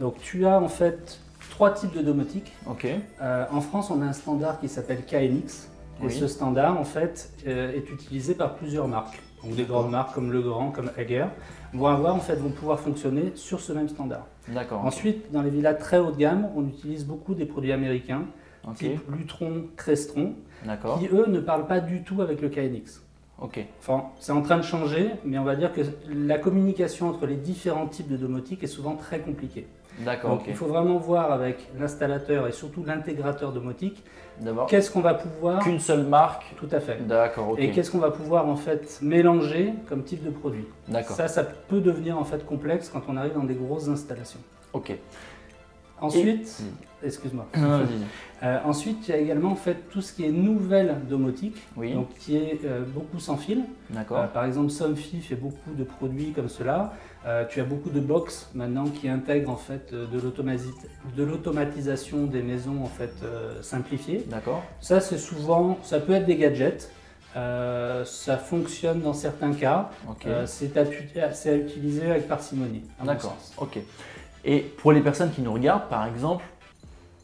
Donc 0.00 0.18
tu 0.20 0.46
as 0.46 0.60
en 0.60 0.68
fait 0.68 1.20
trois 1.50 1.70
types 1.72 1.94
de 1.94 2.02
domotique. 2.02 2.52
Ok. 2.66 2.86
Euh, 3.20 3.44
en 3.50 3.60
France, 3.60 3.90
on 3.90 4.00
a 4.02 4.06
un 4.06 4.12
standard 4.12 4.60
qui 4.60 4.68
s'appelle 4.68 5.04
KNX. 5.04 5.68
Et 6.04 6.10
ce 6.10 6.28
standard, 6.28 6.78
en 6.78 6.84
fait, 6.84 7.32
est 7.44 7.90
utilisé 7.90 8.36
par 8.36 8.54
plusieurs 8.54 8.86
marques. 8.86 9.20
Donc 9.42 9.56
des 9.56 9.64
grandes 9.64 9.90
marques 9.90 10.14
comme 10.14 10.32
Legrand, 10.32 10.70
comme 10.70 10.92
Hager, 10.96 11.26
vont 11.72 11.86
avoir, 11.86 12.14
en 12.14 12.20
fait, 12.20 12.36
vont 12.36 12.50
pouvoir 12.50 12.78
fonctionner 12.78 13.32
sur 13.34 13.58
ce 13.58 13.72
même 13.72 13.88
standard. 13.88 14.26
D'accord. 14.46 14.84
Ensuite, 14.84 15.32
dans 15.32 15.42
les 15.42 15.50
villas 15.50 15.74
très 15.74 15.98
haut 15.98 16.12
de 16.12 16.16
gamme, 16.16 16.48
on 16.56 16.66
utilise 16.66 17.04
beaucoup 17.04 17.34
des 17.34 17.46
produits 17.46 17.72
américains, 17.72 18.22
type 18.74 19.00
Lutron, 19.10 19.64
Crestron, 19.76 20.34
qui 20.98 21.08
eux 21.08 21.26
ne 21.26 21.40
parlent 21.40 21.66
pas 21.66 21.80
du 21.80 22.02
tout 22.02 22.22
avec 22.22 22.40
le 22.40 22.48
KNX. 22.48 23.02
Ok. 23.40 23.64
Enfin, 23.80 24.04
c'est 24.18 24.32
en 24.32 24.42
train 24.42 24.56
de 24.56 24.62
changer, 24.62 25.10
mais 25.24 25.38
on 25.38 25.44
va 25.44 25.54
dire 25.54 25.72
que 25.72 25.82
la 26.12 26.38
communication 26.38 27.08
entre 27.08 27.26
les 27.26 27.36
différents 27.36 27.86
types 27.86 28.08
de 28.08 28.16
domotique 28.16 28.64
est 28.64 28.68
souvent 28.68 28.96
très 28.96 29.20
compliquée. 29.20 29.66
D'accord. 30.00 30.30
Donc 30.30 30.42
il 30.46 30.54
faut 30.54 30.66
vraiment 30.66 30.98
voir 30.98 31.32
avec 31.32 31.68
l'installateur 31.78 32.46
et 32.46 32.52
surtout 32.52 32.84
l'intégrateur 32.84 33.52
domotique 33.52 34.04
qu'est-ce 34.68 34.90
qu'on 34.90 35.00
va 35.00 35.14
pouvoir. 35.14 35.62
Qu'une 35.62 35.80
seule 35.80 36.04
marque. 36.04 36.54
Tout 36.56 36.68
à 36.70 36.80
fait. 36.80 37.06
D'accord. 37.06 37.56
Et 37.58 37.70
qu'est-ce 37.70 37.90
qu'on 37.90 37.98
va 37.98 38.10
pouvoir 38.10 38.48
en 38.48 38.56
fait 38.56 38.98
mélanger 39.02 39.72
comme 39.88 40.04
type 40.04 40.24
de 40.24 40.30
produit. 40.30 40.66
D'accord. 40.88 41.16
Ça, 41.16 41.28
ça 41.28 41.44
peut 41.44 41.80
devenir 41.80 42.18
en 42.18 42.24
fait 42.24 42.44
complexe 42.44 42.88
quand 42.88 43.02
on 43.08 43.16
arrive 43.16 43.34
dans 43.34 43.44
des 43.44 43.54
grosses 43.54 43.88
installations. 43.88 44.40
Ok. 44.72 44.96
Ensuite, 46.00 46.62
excuse-moi. 47.02 47.46
Euh, 48.42 48.58
ensuite, 48.64 49.08
il 49.08 49.10
y 49.10 49.14
a 49.14 49.20
également 49.20 49.50
en 49.50 49.56
fait 49.56 49.88
tout 49.90 50.00
ce 50.00 50.12
qui 50.12 50.24
est 50.24 50.30
nouvelle 50.30 50.94
domotique, 51.08 51.56
donc 51.76 52.14
qui 52.20 52.36
est 52.36 52.60
euh, 52.64 52.84
beaucoup 52.86 53.18
sans 53.18 53.36
fil. 53.36 53.64
D'accord. 53.90 54.18
Euh, 54.18 54.26
par 54.26 54.44
exemple, 54.44 54.70
Somfy 54.70 55.20
fait 55.20 55.34
beaucoup 55.34 55.74
de 55.76 55.82
produits 55.82 56.30
comme 56.30 56.48
cela. 56.48 56.92
tu 57.50 57.60
as 57.60 57.64
beaucoup 57.64 57.90
de 57.90 57.98
box 57.98 58.48
maintenant 58.54 58.84
qui 58.84 59.08
intègrent 59.08 59.50
en 59.50 59.56
fait 59.56 59.92
de 59.92 61.24
l'automatisation 61.24 62.26
des 62.26 62.42
maisons 62.42 62.80
en 62.82 62.86
fait 62.86 63.12
simplifiées. 63.60 64.24
D'accord. 64.28 64.62
Ça, 64.80 65.00
c'est 65.00 65.18
souvent, 65.18 65.76
ça 65.82 65.98
peut 65.98 66.12
être 66.12 66.26
des 66.26 66.36
gadgets. 66.36 66.92
ça 67.34 68.36
fonctionne 68.38 69.00
dans 69.00 69.14
certains 69.14 69.52
cas. 69.52 69.90
c'est 70.46 70.76
à, 70.76 71.56
utiliser 71.56 72.08
avec 72.08 72.28
parcimonie. 72.28 72.84
D'accord. 73.04 73.36
Ok. 73.56 73.80
Et 74.48 74.60
pour 74.60 74.92
les 74.92 75.02
personnes 75.02 75.30
qui 75.30 75.42
nous 75.42 75.52
regardent, 75.52 75.88
par 75.90 76.06
exemple, 76.06 76.42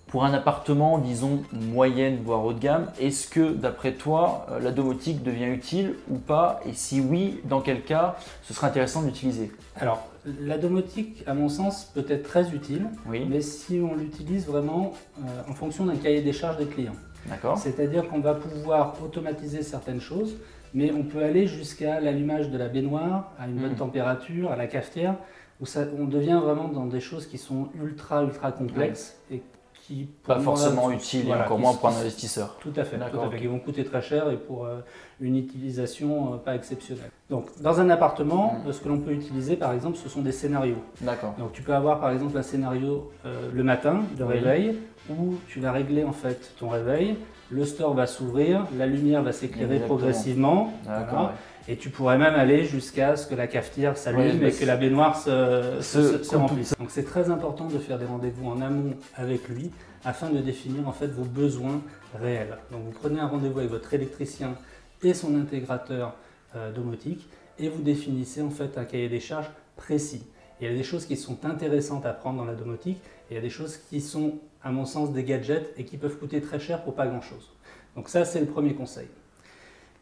pour 0.08 0.26
un 0.26 0.34
appartement, 0.34 0.98
disons, 0.98 1.42
moyenne, 1.52 2.18
voire 2.22 2.44
haut 2.44 2.52
de 2.52 2.58
gamme, 2.58 2.88
est-ce 3.00 3.26
que, 3.26 3.54
d'après 3.54 3.94
toi, 3.94 4.46
euh, 4.50 4.60
la 4.60 4.72
domotique 4.72 5.22
devient 5.22 5.46
utile 5.46 5.94
ou 6.10 6.18
pas? 6.18 6.60
Et 6.68 6.74
si 6.74 7.00
oui, 7.00 7.40
dans 7.44 7.62
quel 7.62 7.82
cas 7.82 8.16
ce 8.42 8.52
serait 8.52 8.66
intéressant 8.66 9.02
d'utiliser 9.02 9.50
Alors, 9.76 10.06
la 10.38 10.58
domotique, 10.58 11.24
à 11.26 11.32
mon 11.32 11.48
sens, 11.48 11.86
peut 11.94 12.04
être 12.10 12.24
très 12.24 12.54
utile, 12.54 12.86
mais 13.08 13.40
si 13.40 13.80
on 13.80 13.94
l'utilise 13.94 14.46
vraiment 14.46 14.92
euh, 15.18 15.50
en 15.50 15.54
fonction 15.54 15.86
d'un 15.86 15.96
cahier 15.96 16.20
des 16.20 16.34
charges 16.34 16.58
des 16.58 16.66
clients. 16.66 16.96
D'accord. 17.26 17.56
C'est-à-dire 17.56 18.06
qu'on 18.06 18.20
va 18.20 18.34
pouvoir 18.34 18.96
automatiser 19.02 19.62
certaines 19.62 20.02
choses, 20.02 20.36
mais 20.74 20.92
on 20.92 21.04
peut 21.04 21.24
aller 21.24 21.46
jusqu'à 21.46 22.00
l'allumage 22.00 22.50
de 22.50 22.58
la 22.58 22.68
baignoire 22.68 23.32
à 23.38 23.46
une 23.46 23.54
bonne 23.54 23.72
mmh. 23.72 23.76
température, 23.76 24.52
à 24.52 24.56
la 24.56 24.66
cafetière 24.66 25.14
où 25.60 25.66
on 25.98 26.04
devient 26.04 26.40
vraiment 26.42 26.68
dans 26.68 26.86
des 26.86 27.00
choses 27.00 27.26
qui 27.26 27.38
sont 27.38 27.68
ultra, 27.82 28.22
ultra 28.22 28.52
complexes 28.52 29.16
et 29.30 29.42
qui... 29.86 30.08
Pas 30.26 30.38
forcément 30.38 30.90
utiles, 30.90 31.28
et 31.28 31.34
encore 31.34 31.58
moins 31.58 31.74
pour 31.74 31.88
un 31.88 31.96
investisseur. 31.96 32.56
Tout 32.60 32.72
à 32.76 32.84
fait, 32.84 32.96
tout 32.98 33.20
à 33.20 33.30
fait 33.30 33.38
qui 33.38 33.46
vont 33.46 33.58
coûter 33.58 33.84
très 33.84 34.02
cher 34.02 34.30
et 34.30 34.36
pour 34.36 34.64
euh, 34.64 34.80
une 35.20 35.36
utilisation 35.36 36.34
euh, 36.34 36.36
pas 36.38 36.54
exceptionnelle. 36.54 37.10
Donc, 37.30 37.46
dans 37.60 37.80
un 37.80 37.90
appartement, 37.90 38.58
mm. 38.66 38.72
ce 38.72 38.80
que 38.80 38.88
l'on 38.88 38.98
peut 38.98 39.12
utiliser, 39.12 39.56
par 39.56 39.72
exemple, 39.72 39.96
ce 39.96 40.08
sont 40.08 40.22
des 40.22 40.32
scénarios. 40.32 40.82
D'accord. 41.00 41.34
Donc, 41.38 41.52
tu 41.52 41.62
peux 41.62 41.74
avoir, 41.74 42.00
par 42.00 42.10
exemple, 42.10 42.36
un 42.36 42.42
scénario 42.42 43.10
euh, 43.26 43.50
le 43.52 43.62
matin 43.62 44.02
de 44.16 44.24
réveil, 44.24 44.78
où 45.10 45.34
tu 45.48 45.60
vas 45.60 45.72
régler, 45.72 46.04
en 46.04 46.12
fait, 46.12 46.54
ton 46.58 46.70
réveil, 46.70 47.16
le 47.50 47.64
store 47.64 47.94
va 47.94 48.06
s'ouvrir, 48.06 48.66
la 48.76 48.86
lumière 48.86 49.22
va 49.22 49.32
s'éclairer 49.32 49.80
progressivement. 49.80 50.72
D'accord. 50.86 51.32
Et 51.66 51.76
tu 51.76 51.88
pourrais 51.88 52.18
même 52.18 52.34
aller 52.34 52.64
jusqu'à 52.64 53.16
ce 53.16 53.26
que 53.26 53.34
la 53.34 53.46
cafetière 53.46 53.96
s'allume 53.96 54.44
et 54.44 54.52
que 54.52 54.64
la 54.66 54.76
baignoire 54.76 55.18
se, 55.18 56.36
remplisse. 56.36 56.74
Donc 56.78 56.90
c'est 56.90 57.04
très 57.04 57.30
important 57.30 57.66
de 57.66 57.78
faire 57.78 57.98
des 57.98 58.04
rendez-vous 58.04 58.46
en 58.48 58.60
amont 58.60 58.94
avec 59.14 59.48
lui 59.48 59.70
afin 60.04 60.28
de 60.28 60.40
définir 60.40 60.86
en 60.86 60.92
fait 60.92 61.06
vos 61.06 61.24
besoins 61.24 61.80
réels. 62.20 62.58
Donc 62.70 62.82
vous 62.84 62.92
prenez 62.92 63.18
un 63.18 63.26
rendez-vous 63.26 63.60
avec 63.60 63.70
votre 63.70 63.94
électricien 63.94 64.56
et 65.02 65.14
son 65.14 65.34
intégrateur 65.40 66.14
euh, 66.54 66.70
domotique 66.70 67.26
et 67.58 67.70
vous 67.70 67.82
définissez 67.82 68.42
en 68.42 68.50
fait 68.50 68.76
un 68.76 68.84
cahier 68.84 69.08
des 69.08 69.20
charges 69.20 69.50
précis. 69.76 70.26
Il 70.60 70.66
y 70.66 70.70
a 70.70 70.74
des 70.74 70.84
choses 70.84 71.06
qui 71.06 71.16
sont 71.16 71.46
intéressantes 71.46 72.04
à 72.04 72.12
prendre 72.12 72.38
dans 72.38 72.44
la 72.44 72.54
domotique 72.54 72.98
et 73.30 73.32
il 73.32 73.34
y 73.34 73.38
a 73.38 73.42
des 73.42 73.50
choses 73.50 73.78
qui 73.88 74.02
sont 74.02 74.34
à 74.62 74.70
mon 74.70 74.84
sens 74.84 75.12
des 75.12 75.24
gadgets 75.24 75.72
et 75.78 75.84
qui 75.84 75.96
peuvent 75.96 76.18
coûter 76.18 76.42
très 76.42 76.60
cher 76.60 76.82
pour 76.82 76.94
pas 76.94 77.06
grand 77.06 77.22
chose. 77.22 77.50
Donc 77.96 78.10
ça 78.10 78.26
c'est 78.26 78.40
le 78.40 78.46
premier 78.46 78.74
conseil. 78.74 79.06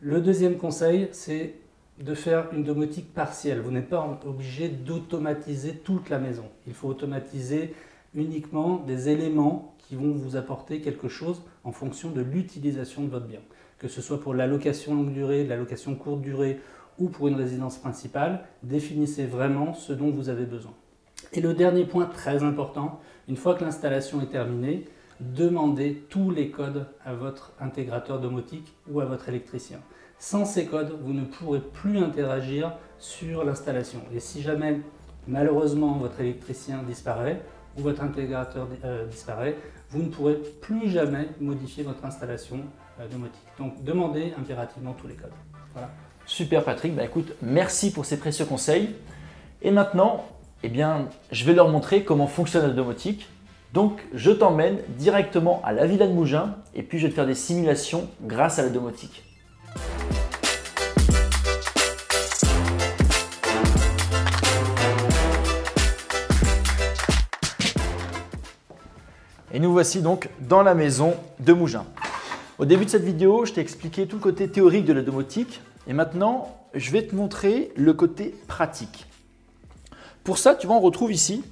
Le 0.04 0.20
deuxième 0.20 0.56
conseil, 0.56 1.06
c'est 1.12 1.54
de 2.00 2.14
faire 2.14 2.52
une 2.52 2.64
domotique 2.64 3.14
partielle. 3.14 3.60
Vous 3.60 3.70
n'êtes 3.70 3.88
pas 3.88 4.18
obligé 4.26 4.68
d'automatiser 4.68 5.76
toute 5.76 6.10
la 6.10 6.18
maison. 6.18 6.42
Il 6.66 6.74
faut 6.74 6.88
automatiser 6.88 7.72
uniquement 8.12 8.82
des 8.84 9.10
éléments 9.10 9.76
qui 9.78 9.94
vont 9.94 10.10
vous 10.10 10.34
apporter 10.34 10.80
quelque 10.80 11.06
chose 11.06 11.40
en 11.62 11.70
fonction 11.70 12.10
de 12.10 12.20
l'utilisation 12.20 13.04
de 13.04 13.10
votre 13.10 13.26
bien. 13.26 13.38
Que 13.78 13.86
ce 13.86 14.02
soit 14.02 14.20
pour 14.20 14.34
la 14.34 14.48
location 14.48 14.92
longue 14.92 15.12
durée, 15.12 15.46
la 15.46 15.56
location 15.56 15.94
courte 15.94 16.20
durée 16.20 16.58
ou 16.98 17.08
pour 17.08 17.28
une 17.28 17.36
résidence 17.36 17.78
principale, 17.78 18.44
définissez 18.64 19.24
vraiment 19.24 19.72
ce 19.72 19.92
dont 19.92 20.10
vous 20.10 20.28
avez 20.28 20.46
besoin. 20.46 20.74
Et 21.32 21.40
le 21.40 21.54
dernier 21.54 21.84
point 21.84 22.06
très 22.06 22.42
important, 22.42 23.00
une 23.28 23.36
fois 23.36 23.54
que 23.54 23.62
l'installation 23.62 24.20
est 24.20 24.32
terminée, 24.32 24.84
demandez 25.22 26.04
tous 26.08 26.30
les 26.30 26.50
codes 26.50 26.86
à 27.04 27.14
votre 27.14 27.52
intégrateur 27.60 28.20
domotique 28.20 28.74
ou 28.90 29.00
à 29.00 29.04
votre 29.04 29.28
électricien. 29.28 29.78
Sans 30.18 30.44
ces 30.44 30.66
codes, 30.66 30.96
vous 31.02 31.12
ne 31.12 31.24
pourrez 31.24 31.60
plus 31.60 31.98
interagir 31.98 32.72
sur 32.98 33.44
l'installation. 33.44 34.00
Et 34.14 34.20
si 34.20 34.42
jamais, 34.42 34.80
malheureusement, 35.26 35.98
votre 35.98 36.20
électricien 36.20 36.82
disparaît 36.82 37.40
ou 37.76 37.82
votre 37.82 38.02
intégrateur 38.02 38.68
euh, 38.84 39.06
disparaît, 39.06 39.56
vous 39.90 40.02
ne 40.02 40.08
pourrez 40.08 40.36
plus 40.60 40.88
jamais 40.88 41.28
modifier 41.40 41.82
votre 41.82 42.04
installation 42.04 42.60
euh, 43.00 43.08
domotique. 43.08 43.42
Donc, 43.58 43.82
demandez 43.82 44.32
impérativement 44.38 44.92
tous 44.92 45.08
les 45.08 45.14
codes. 45.14 45.32
Super 46.26 46.64
Patrick, 46.64 46.94
bah, 46.94 47.04
écoute, 47.04 47.32
merci 47.42 47.92
pour 47.92 48.04
ces 48.04 48.18
précieux 48.18 48.44
conseils. 48.44 48.94
Et 49.62 49.70
maintenant, 49.70 50.24
eh 50.62 50.68
bien, 50.68 51.08
je 51.30 51.44
vais 51.44 51.54
leur 51.54 51.68
montrer 51.68 52.04
comment 52.04 52.26
fonctionne 52.26 52.66
la 52.66 52.72
domotique 52.72 53.28
Donc 53.72 54.02
je 54.12 54.30
t'emmène 54.30 54.80
directement 54.98 55.62
à 55.64 55.72
la 55.72 55.86
Villa 55.86 56.06
de 56.06 56.12
Mougins 56.12 56.56
et 56.74 56.82
puis 56.82 56.98
je 56.98 57.06
vais 57.06 57.10
te 57.10 57.14
faire 57.14 57.26
des 57.26 57.34
simulations 57.34 58.06
grâce 58.20 58.58
à 58.58 58.62
la 58.62 58.68
domotique. 58.68 59.24
Et 69.54 69.58
nous 69.58 69.72
voici 69.72 70.02
donc 70.02 70.28
dans 70.40 70.62
la 70.62 70.74
maison 70.74 71.14
de 71.40 71.54
Mougins. 71.54 71.86
Au 72.58 72.66
début 72.66 72.84
de 72.84 72.90
cette 72.90 73.04
vidéo, 73.04 73.46
je 73.46 73.54
t'ai 73.54 73.62
expliqué 73.62 74.06
tout 74.06 74.16
le 74.16 74.22
côté 74.22 74.48
théorique 74.48 74.84
de 74.84 74.92
la 74.92 75.02
domotique 75.02 75.62
et 75.86 75.94
maintenant, 75.94 76.58
je 76.74 76.90
vais 76.90 77.06
te 77.06 77.14
montrer 77.14 77.72
le 77.76 77.94
côté 77.94 78.34
pratique. 78.48 79.06
Pour 80.24 80.36
ça, 80.36 80.54
tu 80.54 80.66
vois, 80.66 80.76
on 80.76 80.80
retrouve 80.80 81.10
ici 81.10 81.42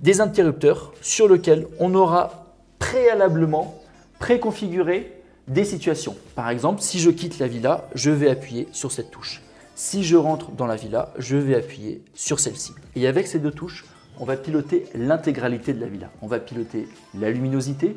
des 0.00 0.20
interrupteurs 0.20 0.92
sur 1.00 1.28
lesquels 1.28 1.66
on 1.78 1.94
aura 1.94 2.54
préalablement 2.78 3.82
préconfiguré 4.18 5.12
des 5.48 5.64
situations. 5.64 6.16
Par 6.34 6.50
exemple, 6.50 6.80
si 6.80 6.98
je 6.98 7.10
quitte 7.10 7.38
la 7.38 7.46
villa, 7.46 7.88
je 7.94 8.10
vais 8.10 8.30
appuyer 8.30 8.68
sur 8.72 8.92
cette 8.92 9.10
touche. 9.10 9.42
Si 9.74 10.04
je 10.04 10.16
rentre 10.16 10.50
dans 10.52 10.66
la 10.66 10.76
villa, 10.76 11.12
je 11.18 11.36
vais 11.36 11.54
appuyer 11.54 12.02
sur 12.14 12.40
celle-ci. 12.40 12.72
Et 12.94 13.06
avec 13.06 13.26
ces 13.26 13.38
deux 13.38 13.50
touches, 13.50 13.84
on 14.18 14.24
va 14.24 14.36
piloter 14.36 14.86
l'intégralité 14.94 15.74
de 15.74 15.80
la 15.80 15.86
villa. 15.86 16.10
On 16.22 16.26
va 16.26 16.38
piloter 16.38 16.88
la 17.18 17.30
luminosité, 17.30 17.96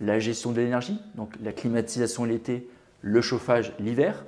la 0.00 0.18
gestion 0.18 0.52
de 0.52 0.60
l'énergie, 0.60 1.00
donc 1.16 1.30
la 1.42 1.52
climatisation 1.52 2.24
l'été, 2.24 2.68
le 3.02 3.20
chauffage 3.20 3.72
l'hiver, 3.78 4.24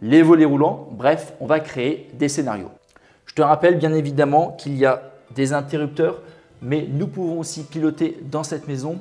les 0.00 0.22
volets 0.22 0.44
roulants, 0.44 0.88
bref, 0.92 1.34
on 1.40 1.46
va 1.46 1.60
créer 1.60 2.08
des 2.14 2.28
scénarios. 2.28 2.70
Je 3.26 3.34
te 3.34 3.42
rappelle 3.42 3.78
bien 3.78 3.92
évidemment 3.94 4.56
qu'il 4.58 4.76
y 4.76 4.84
a 4.84 5.12
des 5.34 5.52
interrupteurs, 5.52 6.22
mais 6.62 6.86
nous 6.90 7.08
pouvons 7.08 7.40
aussi 7.40 7.64
piloter 7.64 8.18
dans 8.30 8.44
cette 8.44 8.68
maison 8.68 9.00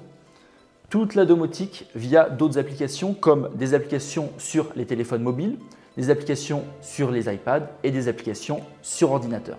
toute 0.89 1.15
la 1.15 1.25
domotique 1.25 1.85
via 1.95 2.29
d'autres 2.29 2.57
applications 2.57 3.13
comme 3.13 3.49
des 3.55 3.73
applications 3.73 4.29
sur 4.37 4.67
les 4.75 4.85
téléphones 4.85 5.23
mobiles, 5.23 5.57
des 5.95 6.09
applications 6.09 6.63
sur 6.81 7.11
les 7.11 7.33
iPads 7.33 7.69
et 7.83 7.91
des 7.91 8.07
applications 8.07 8.61
sur 8.81 9.11
ordinateur. 9.11 9.57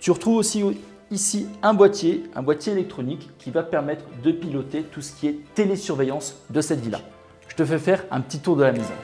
Tu 0.00 0.10
retrouves 0.10 0.36
aussi 0.36 0.64
ici 1.12 1.46
un 1.62 1.74
boîtier, 1.74 2.24
un 2.34 2.42
boîtier 2.42 2.72
électronique 2.72 3.30
qui 3.38 3.50
va 3.50 3.62
permettre 3.62 4.04
de 4.24 4.32
piloter 4.32 4.82
tout 4.82 5.02
ce 5.02 5.12
qui 5.12 5.28
est 5.28 5.38
télésurveillance 5.54 6.36
de 6.50 6.60
cette 6.60 6.80
villa. 6.80 7.00
Je 7.48 7.54
te 7.54 7.64
fais 7.64 7.78
faire 7.78 8.04
un 8.10 8.20
petit 8.20 8.40
tour 8.40 8.56
de 8.56 8.64
la 8.64 8.72
maison. 8.72 8.94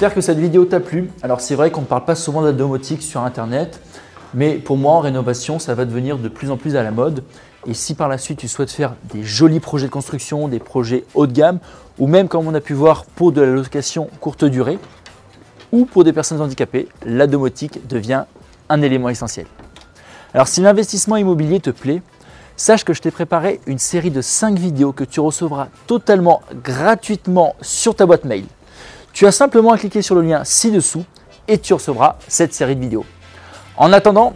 J'espère 0.00 0.14
que 0.14 0.22
cette 0.22 0.38
vidéo 0.38 0.64
t'a 0.64 0.80
plu. 0.80 1.10
Alors 1.22 1.42
c'est 1.42 1.54
vrai 1.54 1.70
qu'on 1.70 1.82
ne 1.82 1.86
parle 1.86 2.06
pas 2.06 2.14
souvent 2.14 2.40
de 2.40 2.46
la 2.46 2.52
domotique 2.54 3.02
sur 3.02 3.20
internet, 3.20 3.82
mais 4.32 4.54
pour 4.54 4.78
moi 4.78 4.94
en 4.94 5.00
rénovation 5.00 5.58
ça 5.58 5.74
va 5.74 5.84
devenir 5.84 6.16
de 6.16 6.30
plus 6.30 6.50
en 6.50 6.56
plus 6.56 6.74
à 6.74 6.82
la 6.82 6.90
mode. 6.90 7.22
Et 7.66 7.74
si 7.74 7.94
par 7.94 8.08
la 8.08 8.16
suite 8.16 8.38
tu 8.38 8.48
souhaites 8.48 8.70
faire 8.70 8.94
des 9.12 9.22
jolis 9.22 9.60
projets 9.60 9.88
de 9.88 9.92
construction, 9.92 10.48
des 10.48 10.58
projets 10.58 11.04
haut 11.12 11.26
de 11.26 11.32
gamme, 11.32 11.58
ou 11.98 12.06
même 12.06 12.28
comme 12.28 12.48
on 12.48 12.54
a 12.54 12.62
pu 12.62 12.72
voir 12.72 13.04
pour 13.04 13.30
de 13.30 13.42
la 13.42 13.50
location 13.52 14.08
courte 14.22 14.46
durée, 14.46 14.78
ou 15.70 15.84
pour 15.84 16.02
des 16.02 16.14
personnes 16.14 16.40
handicapées, 16.40 16.88
la 17.04 17.26
domotique 17.26 17.86
devient 17.86 18.24
un 18.70 18.80
élément 18.80 19.10
essentiel. 19.10 19.44
Alors 20.32 20.48
si 20.48 20.62
l'investissement 20.62 21.18
immobilier 21.18 21.60
te 21.60 21.68
plaît, 21.68 22.00
sache 22.56 22.86
que 22.86 22.94
je 22.94 23.02
t'ai 23.02 23.10
préparé 23.10 23.60
une 23.66 23.78
série 23.78 24.10
de 24.10 24.22
5 24.22 24.58
vidéos 24.58 24.92
que 24.92 25.04
tu 25.04 25.20
recevras 25.20 25.68
totalement 25.86 26.40
gratuitement 26.64 27.54
sur 27.60 27.94
ta 27.94 28.06
boîte 28.06 28.24
mail. 28.24 28.46
Tu 29.12 29.26
as 29.26 29.32
simplement 29.32 29.72
à 29.72 29.78
cliquer 29.78 30.02
sur 30.02 30.14
le 30.14 30.22
lien 30.22 30.42
ci-dessous 30.44 31.04
et 31.48 31.58
tu 31.58 31.74
recevras 31.74 32.16
cette 32.28 32.54
série 32.54 32.76
de 32.76 32.80
vidéos. 32.80 33.04
En 33.76 33.92
attendant, 33.92 34.34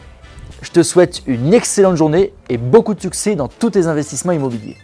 je 0.62 0.70
te 0.70 0.82
souhaite 0.82 1.22
une 1.26 1.52
excellente 1.54 1.96
journée 1.96 2.32
et 2.48 2.56
beaucoup 2.56 2.94
de 2.94 3.00
succès 3.00 3.34
dans 3.34 3.48
tous 3.48 3.70
tes 3.70 3.86
investissements 3.86 4.32
immobiliers. 4.32 4.76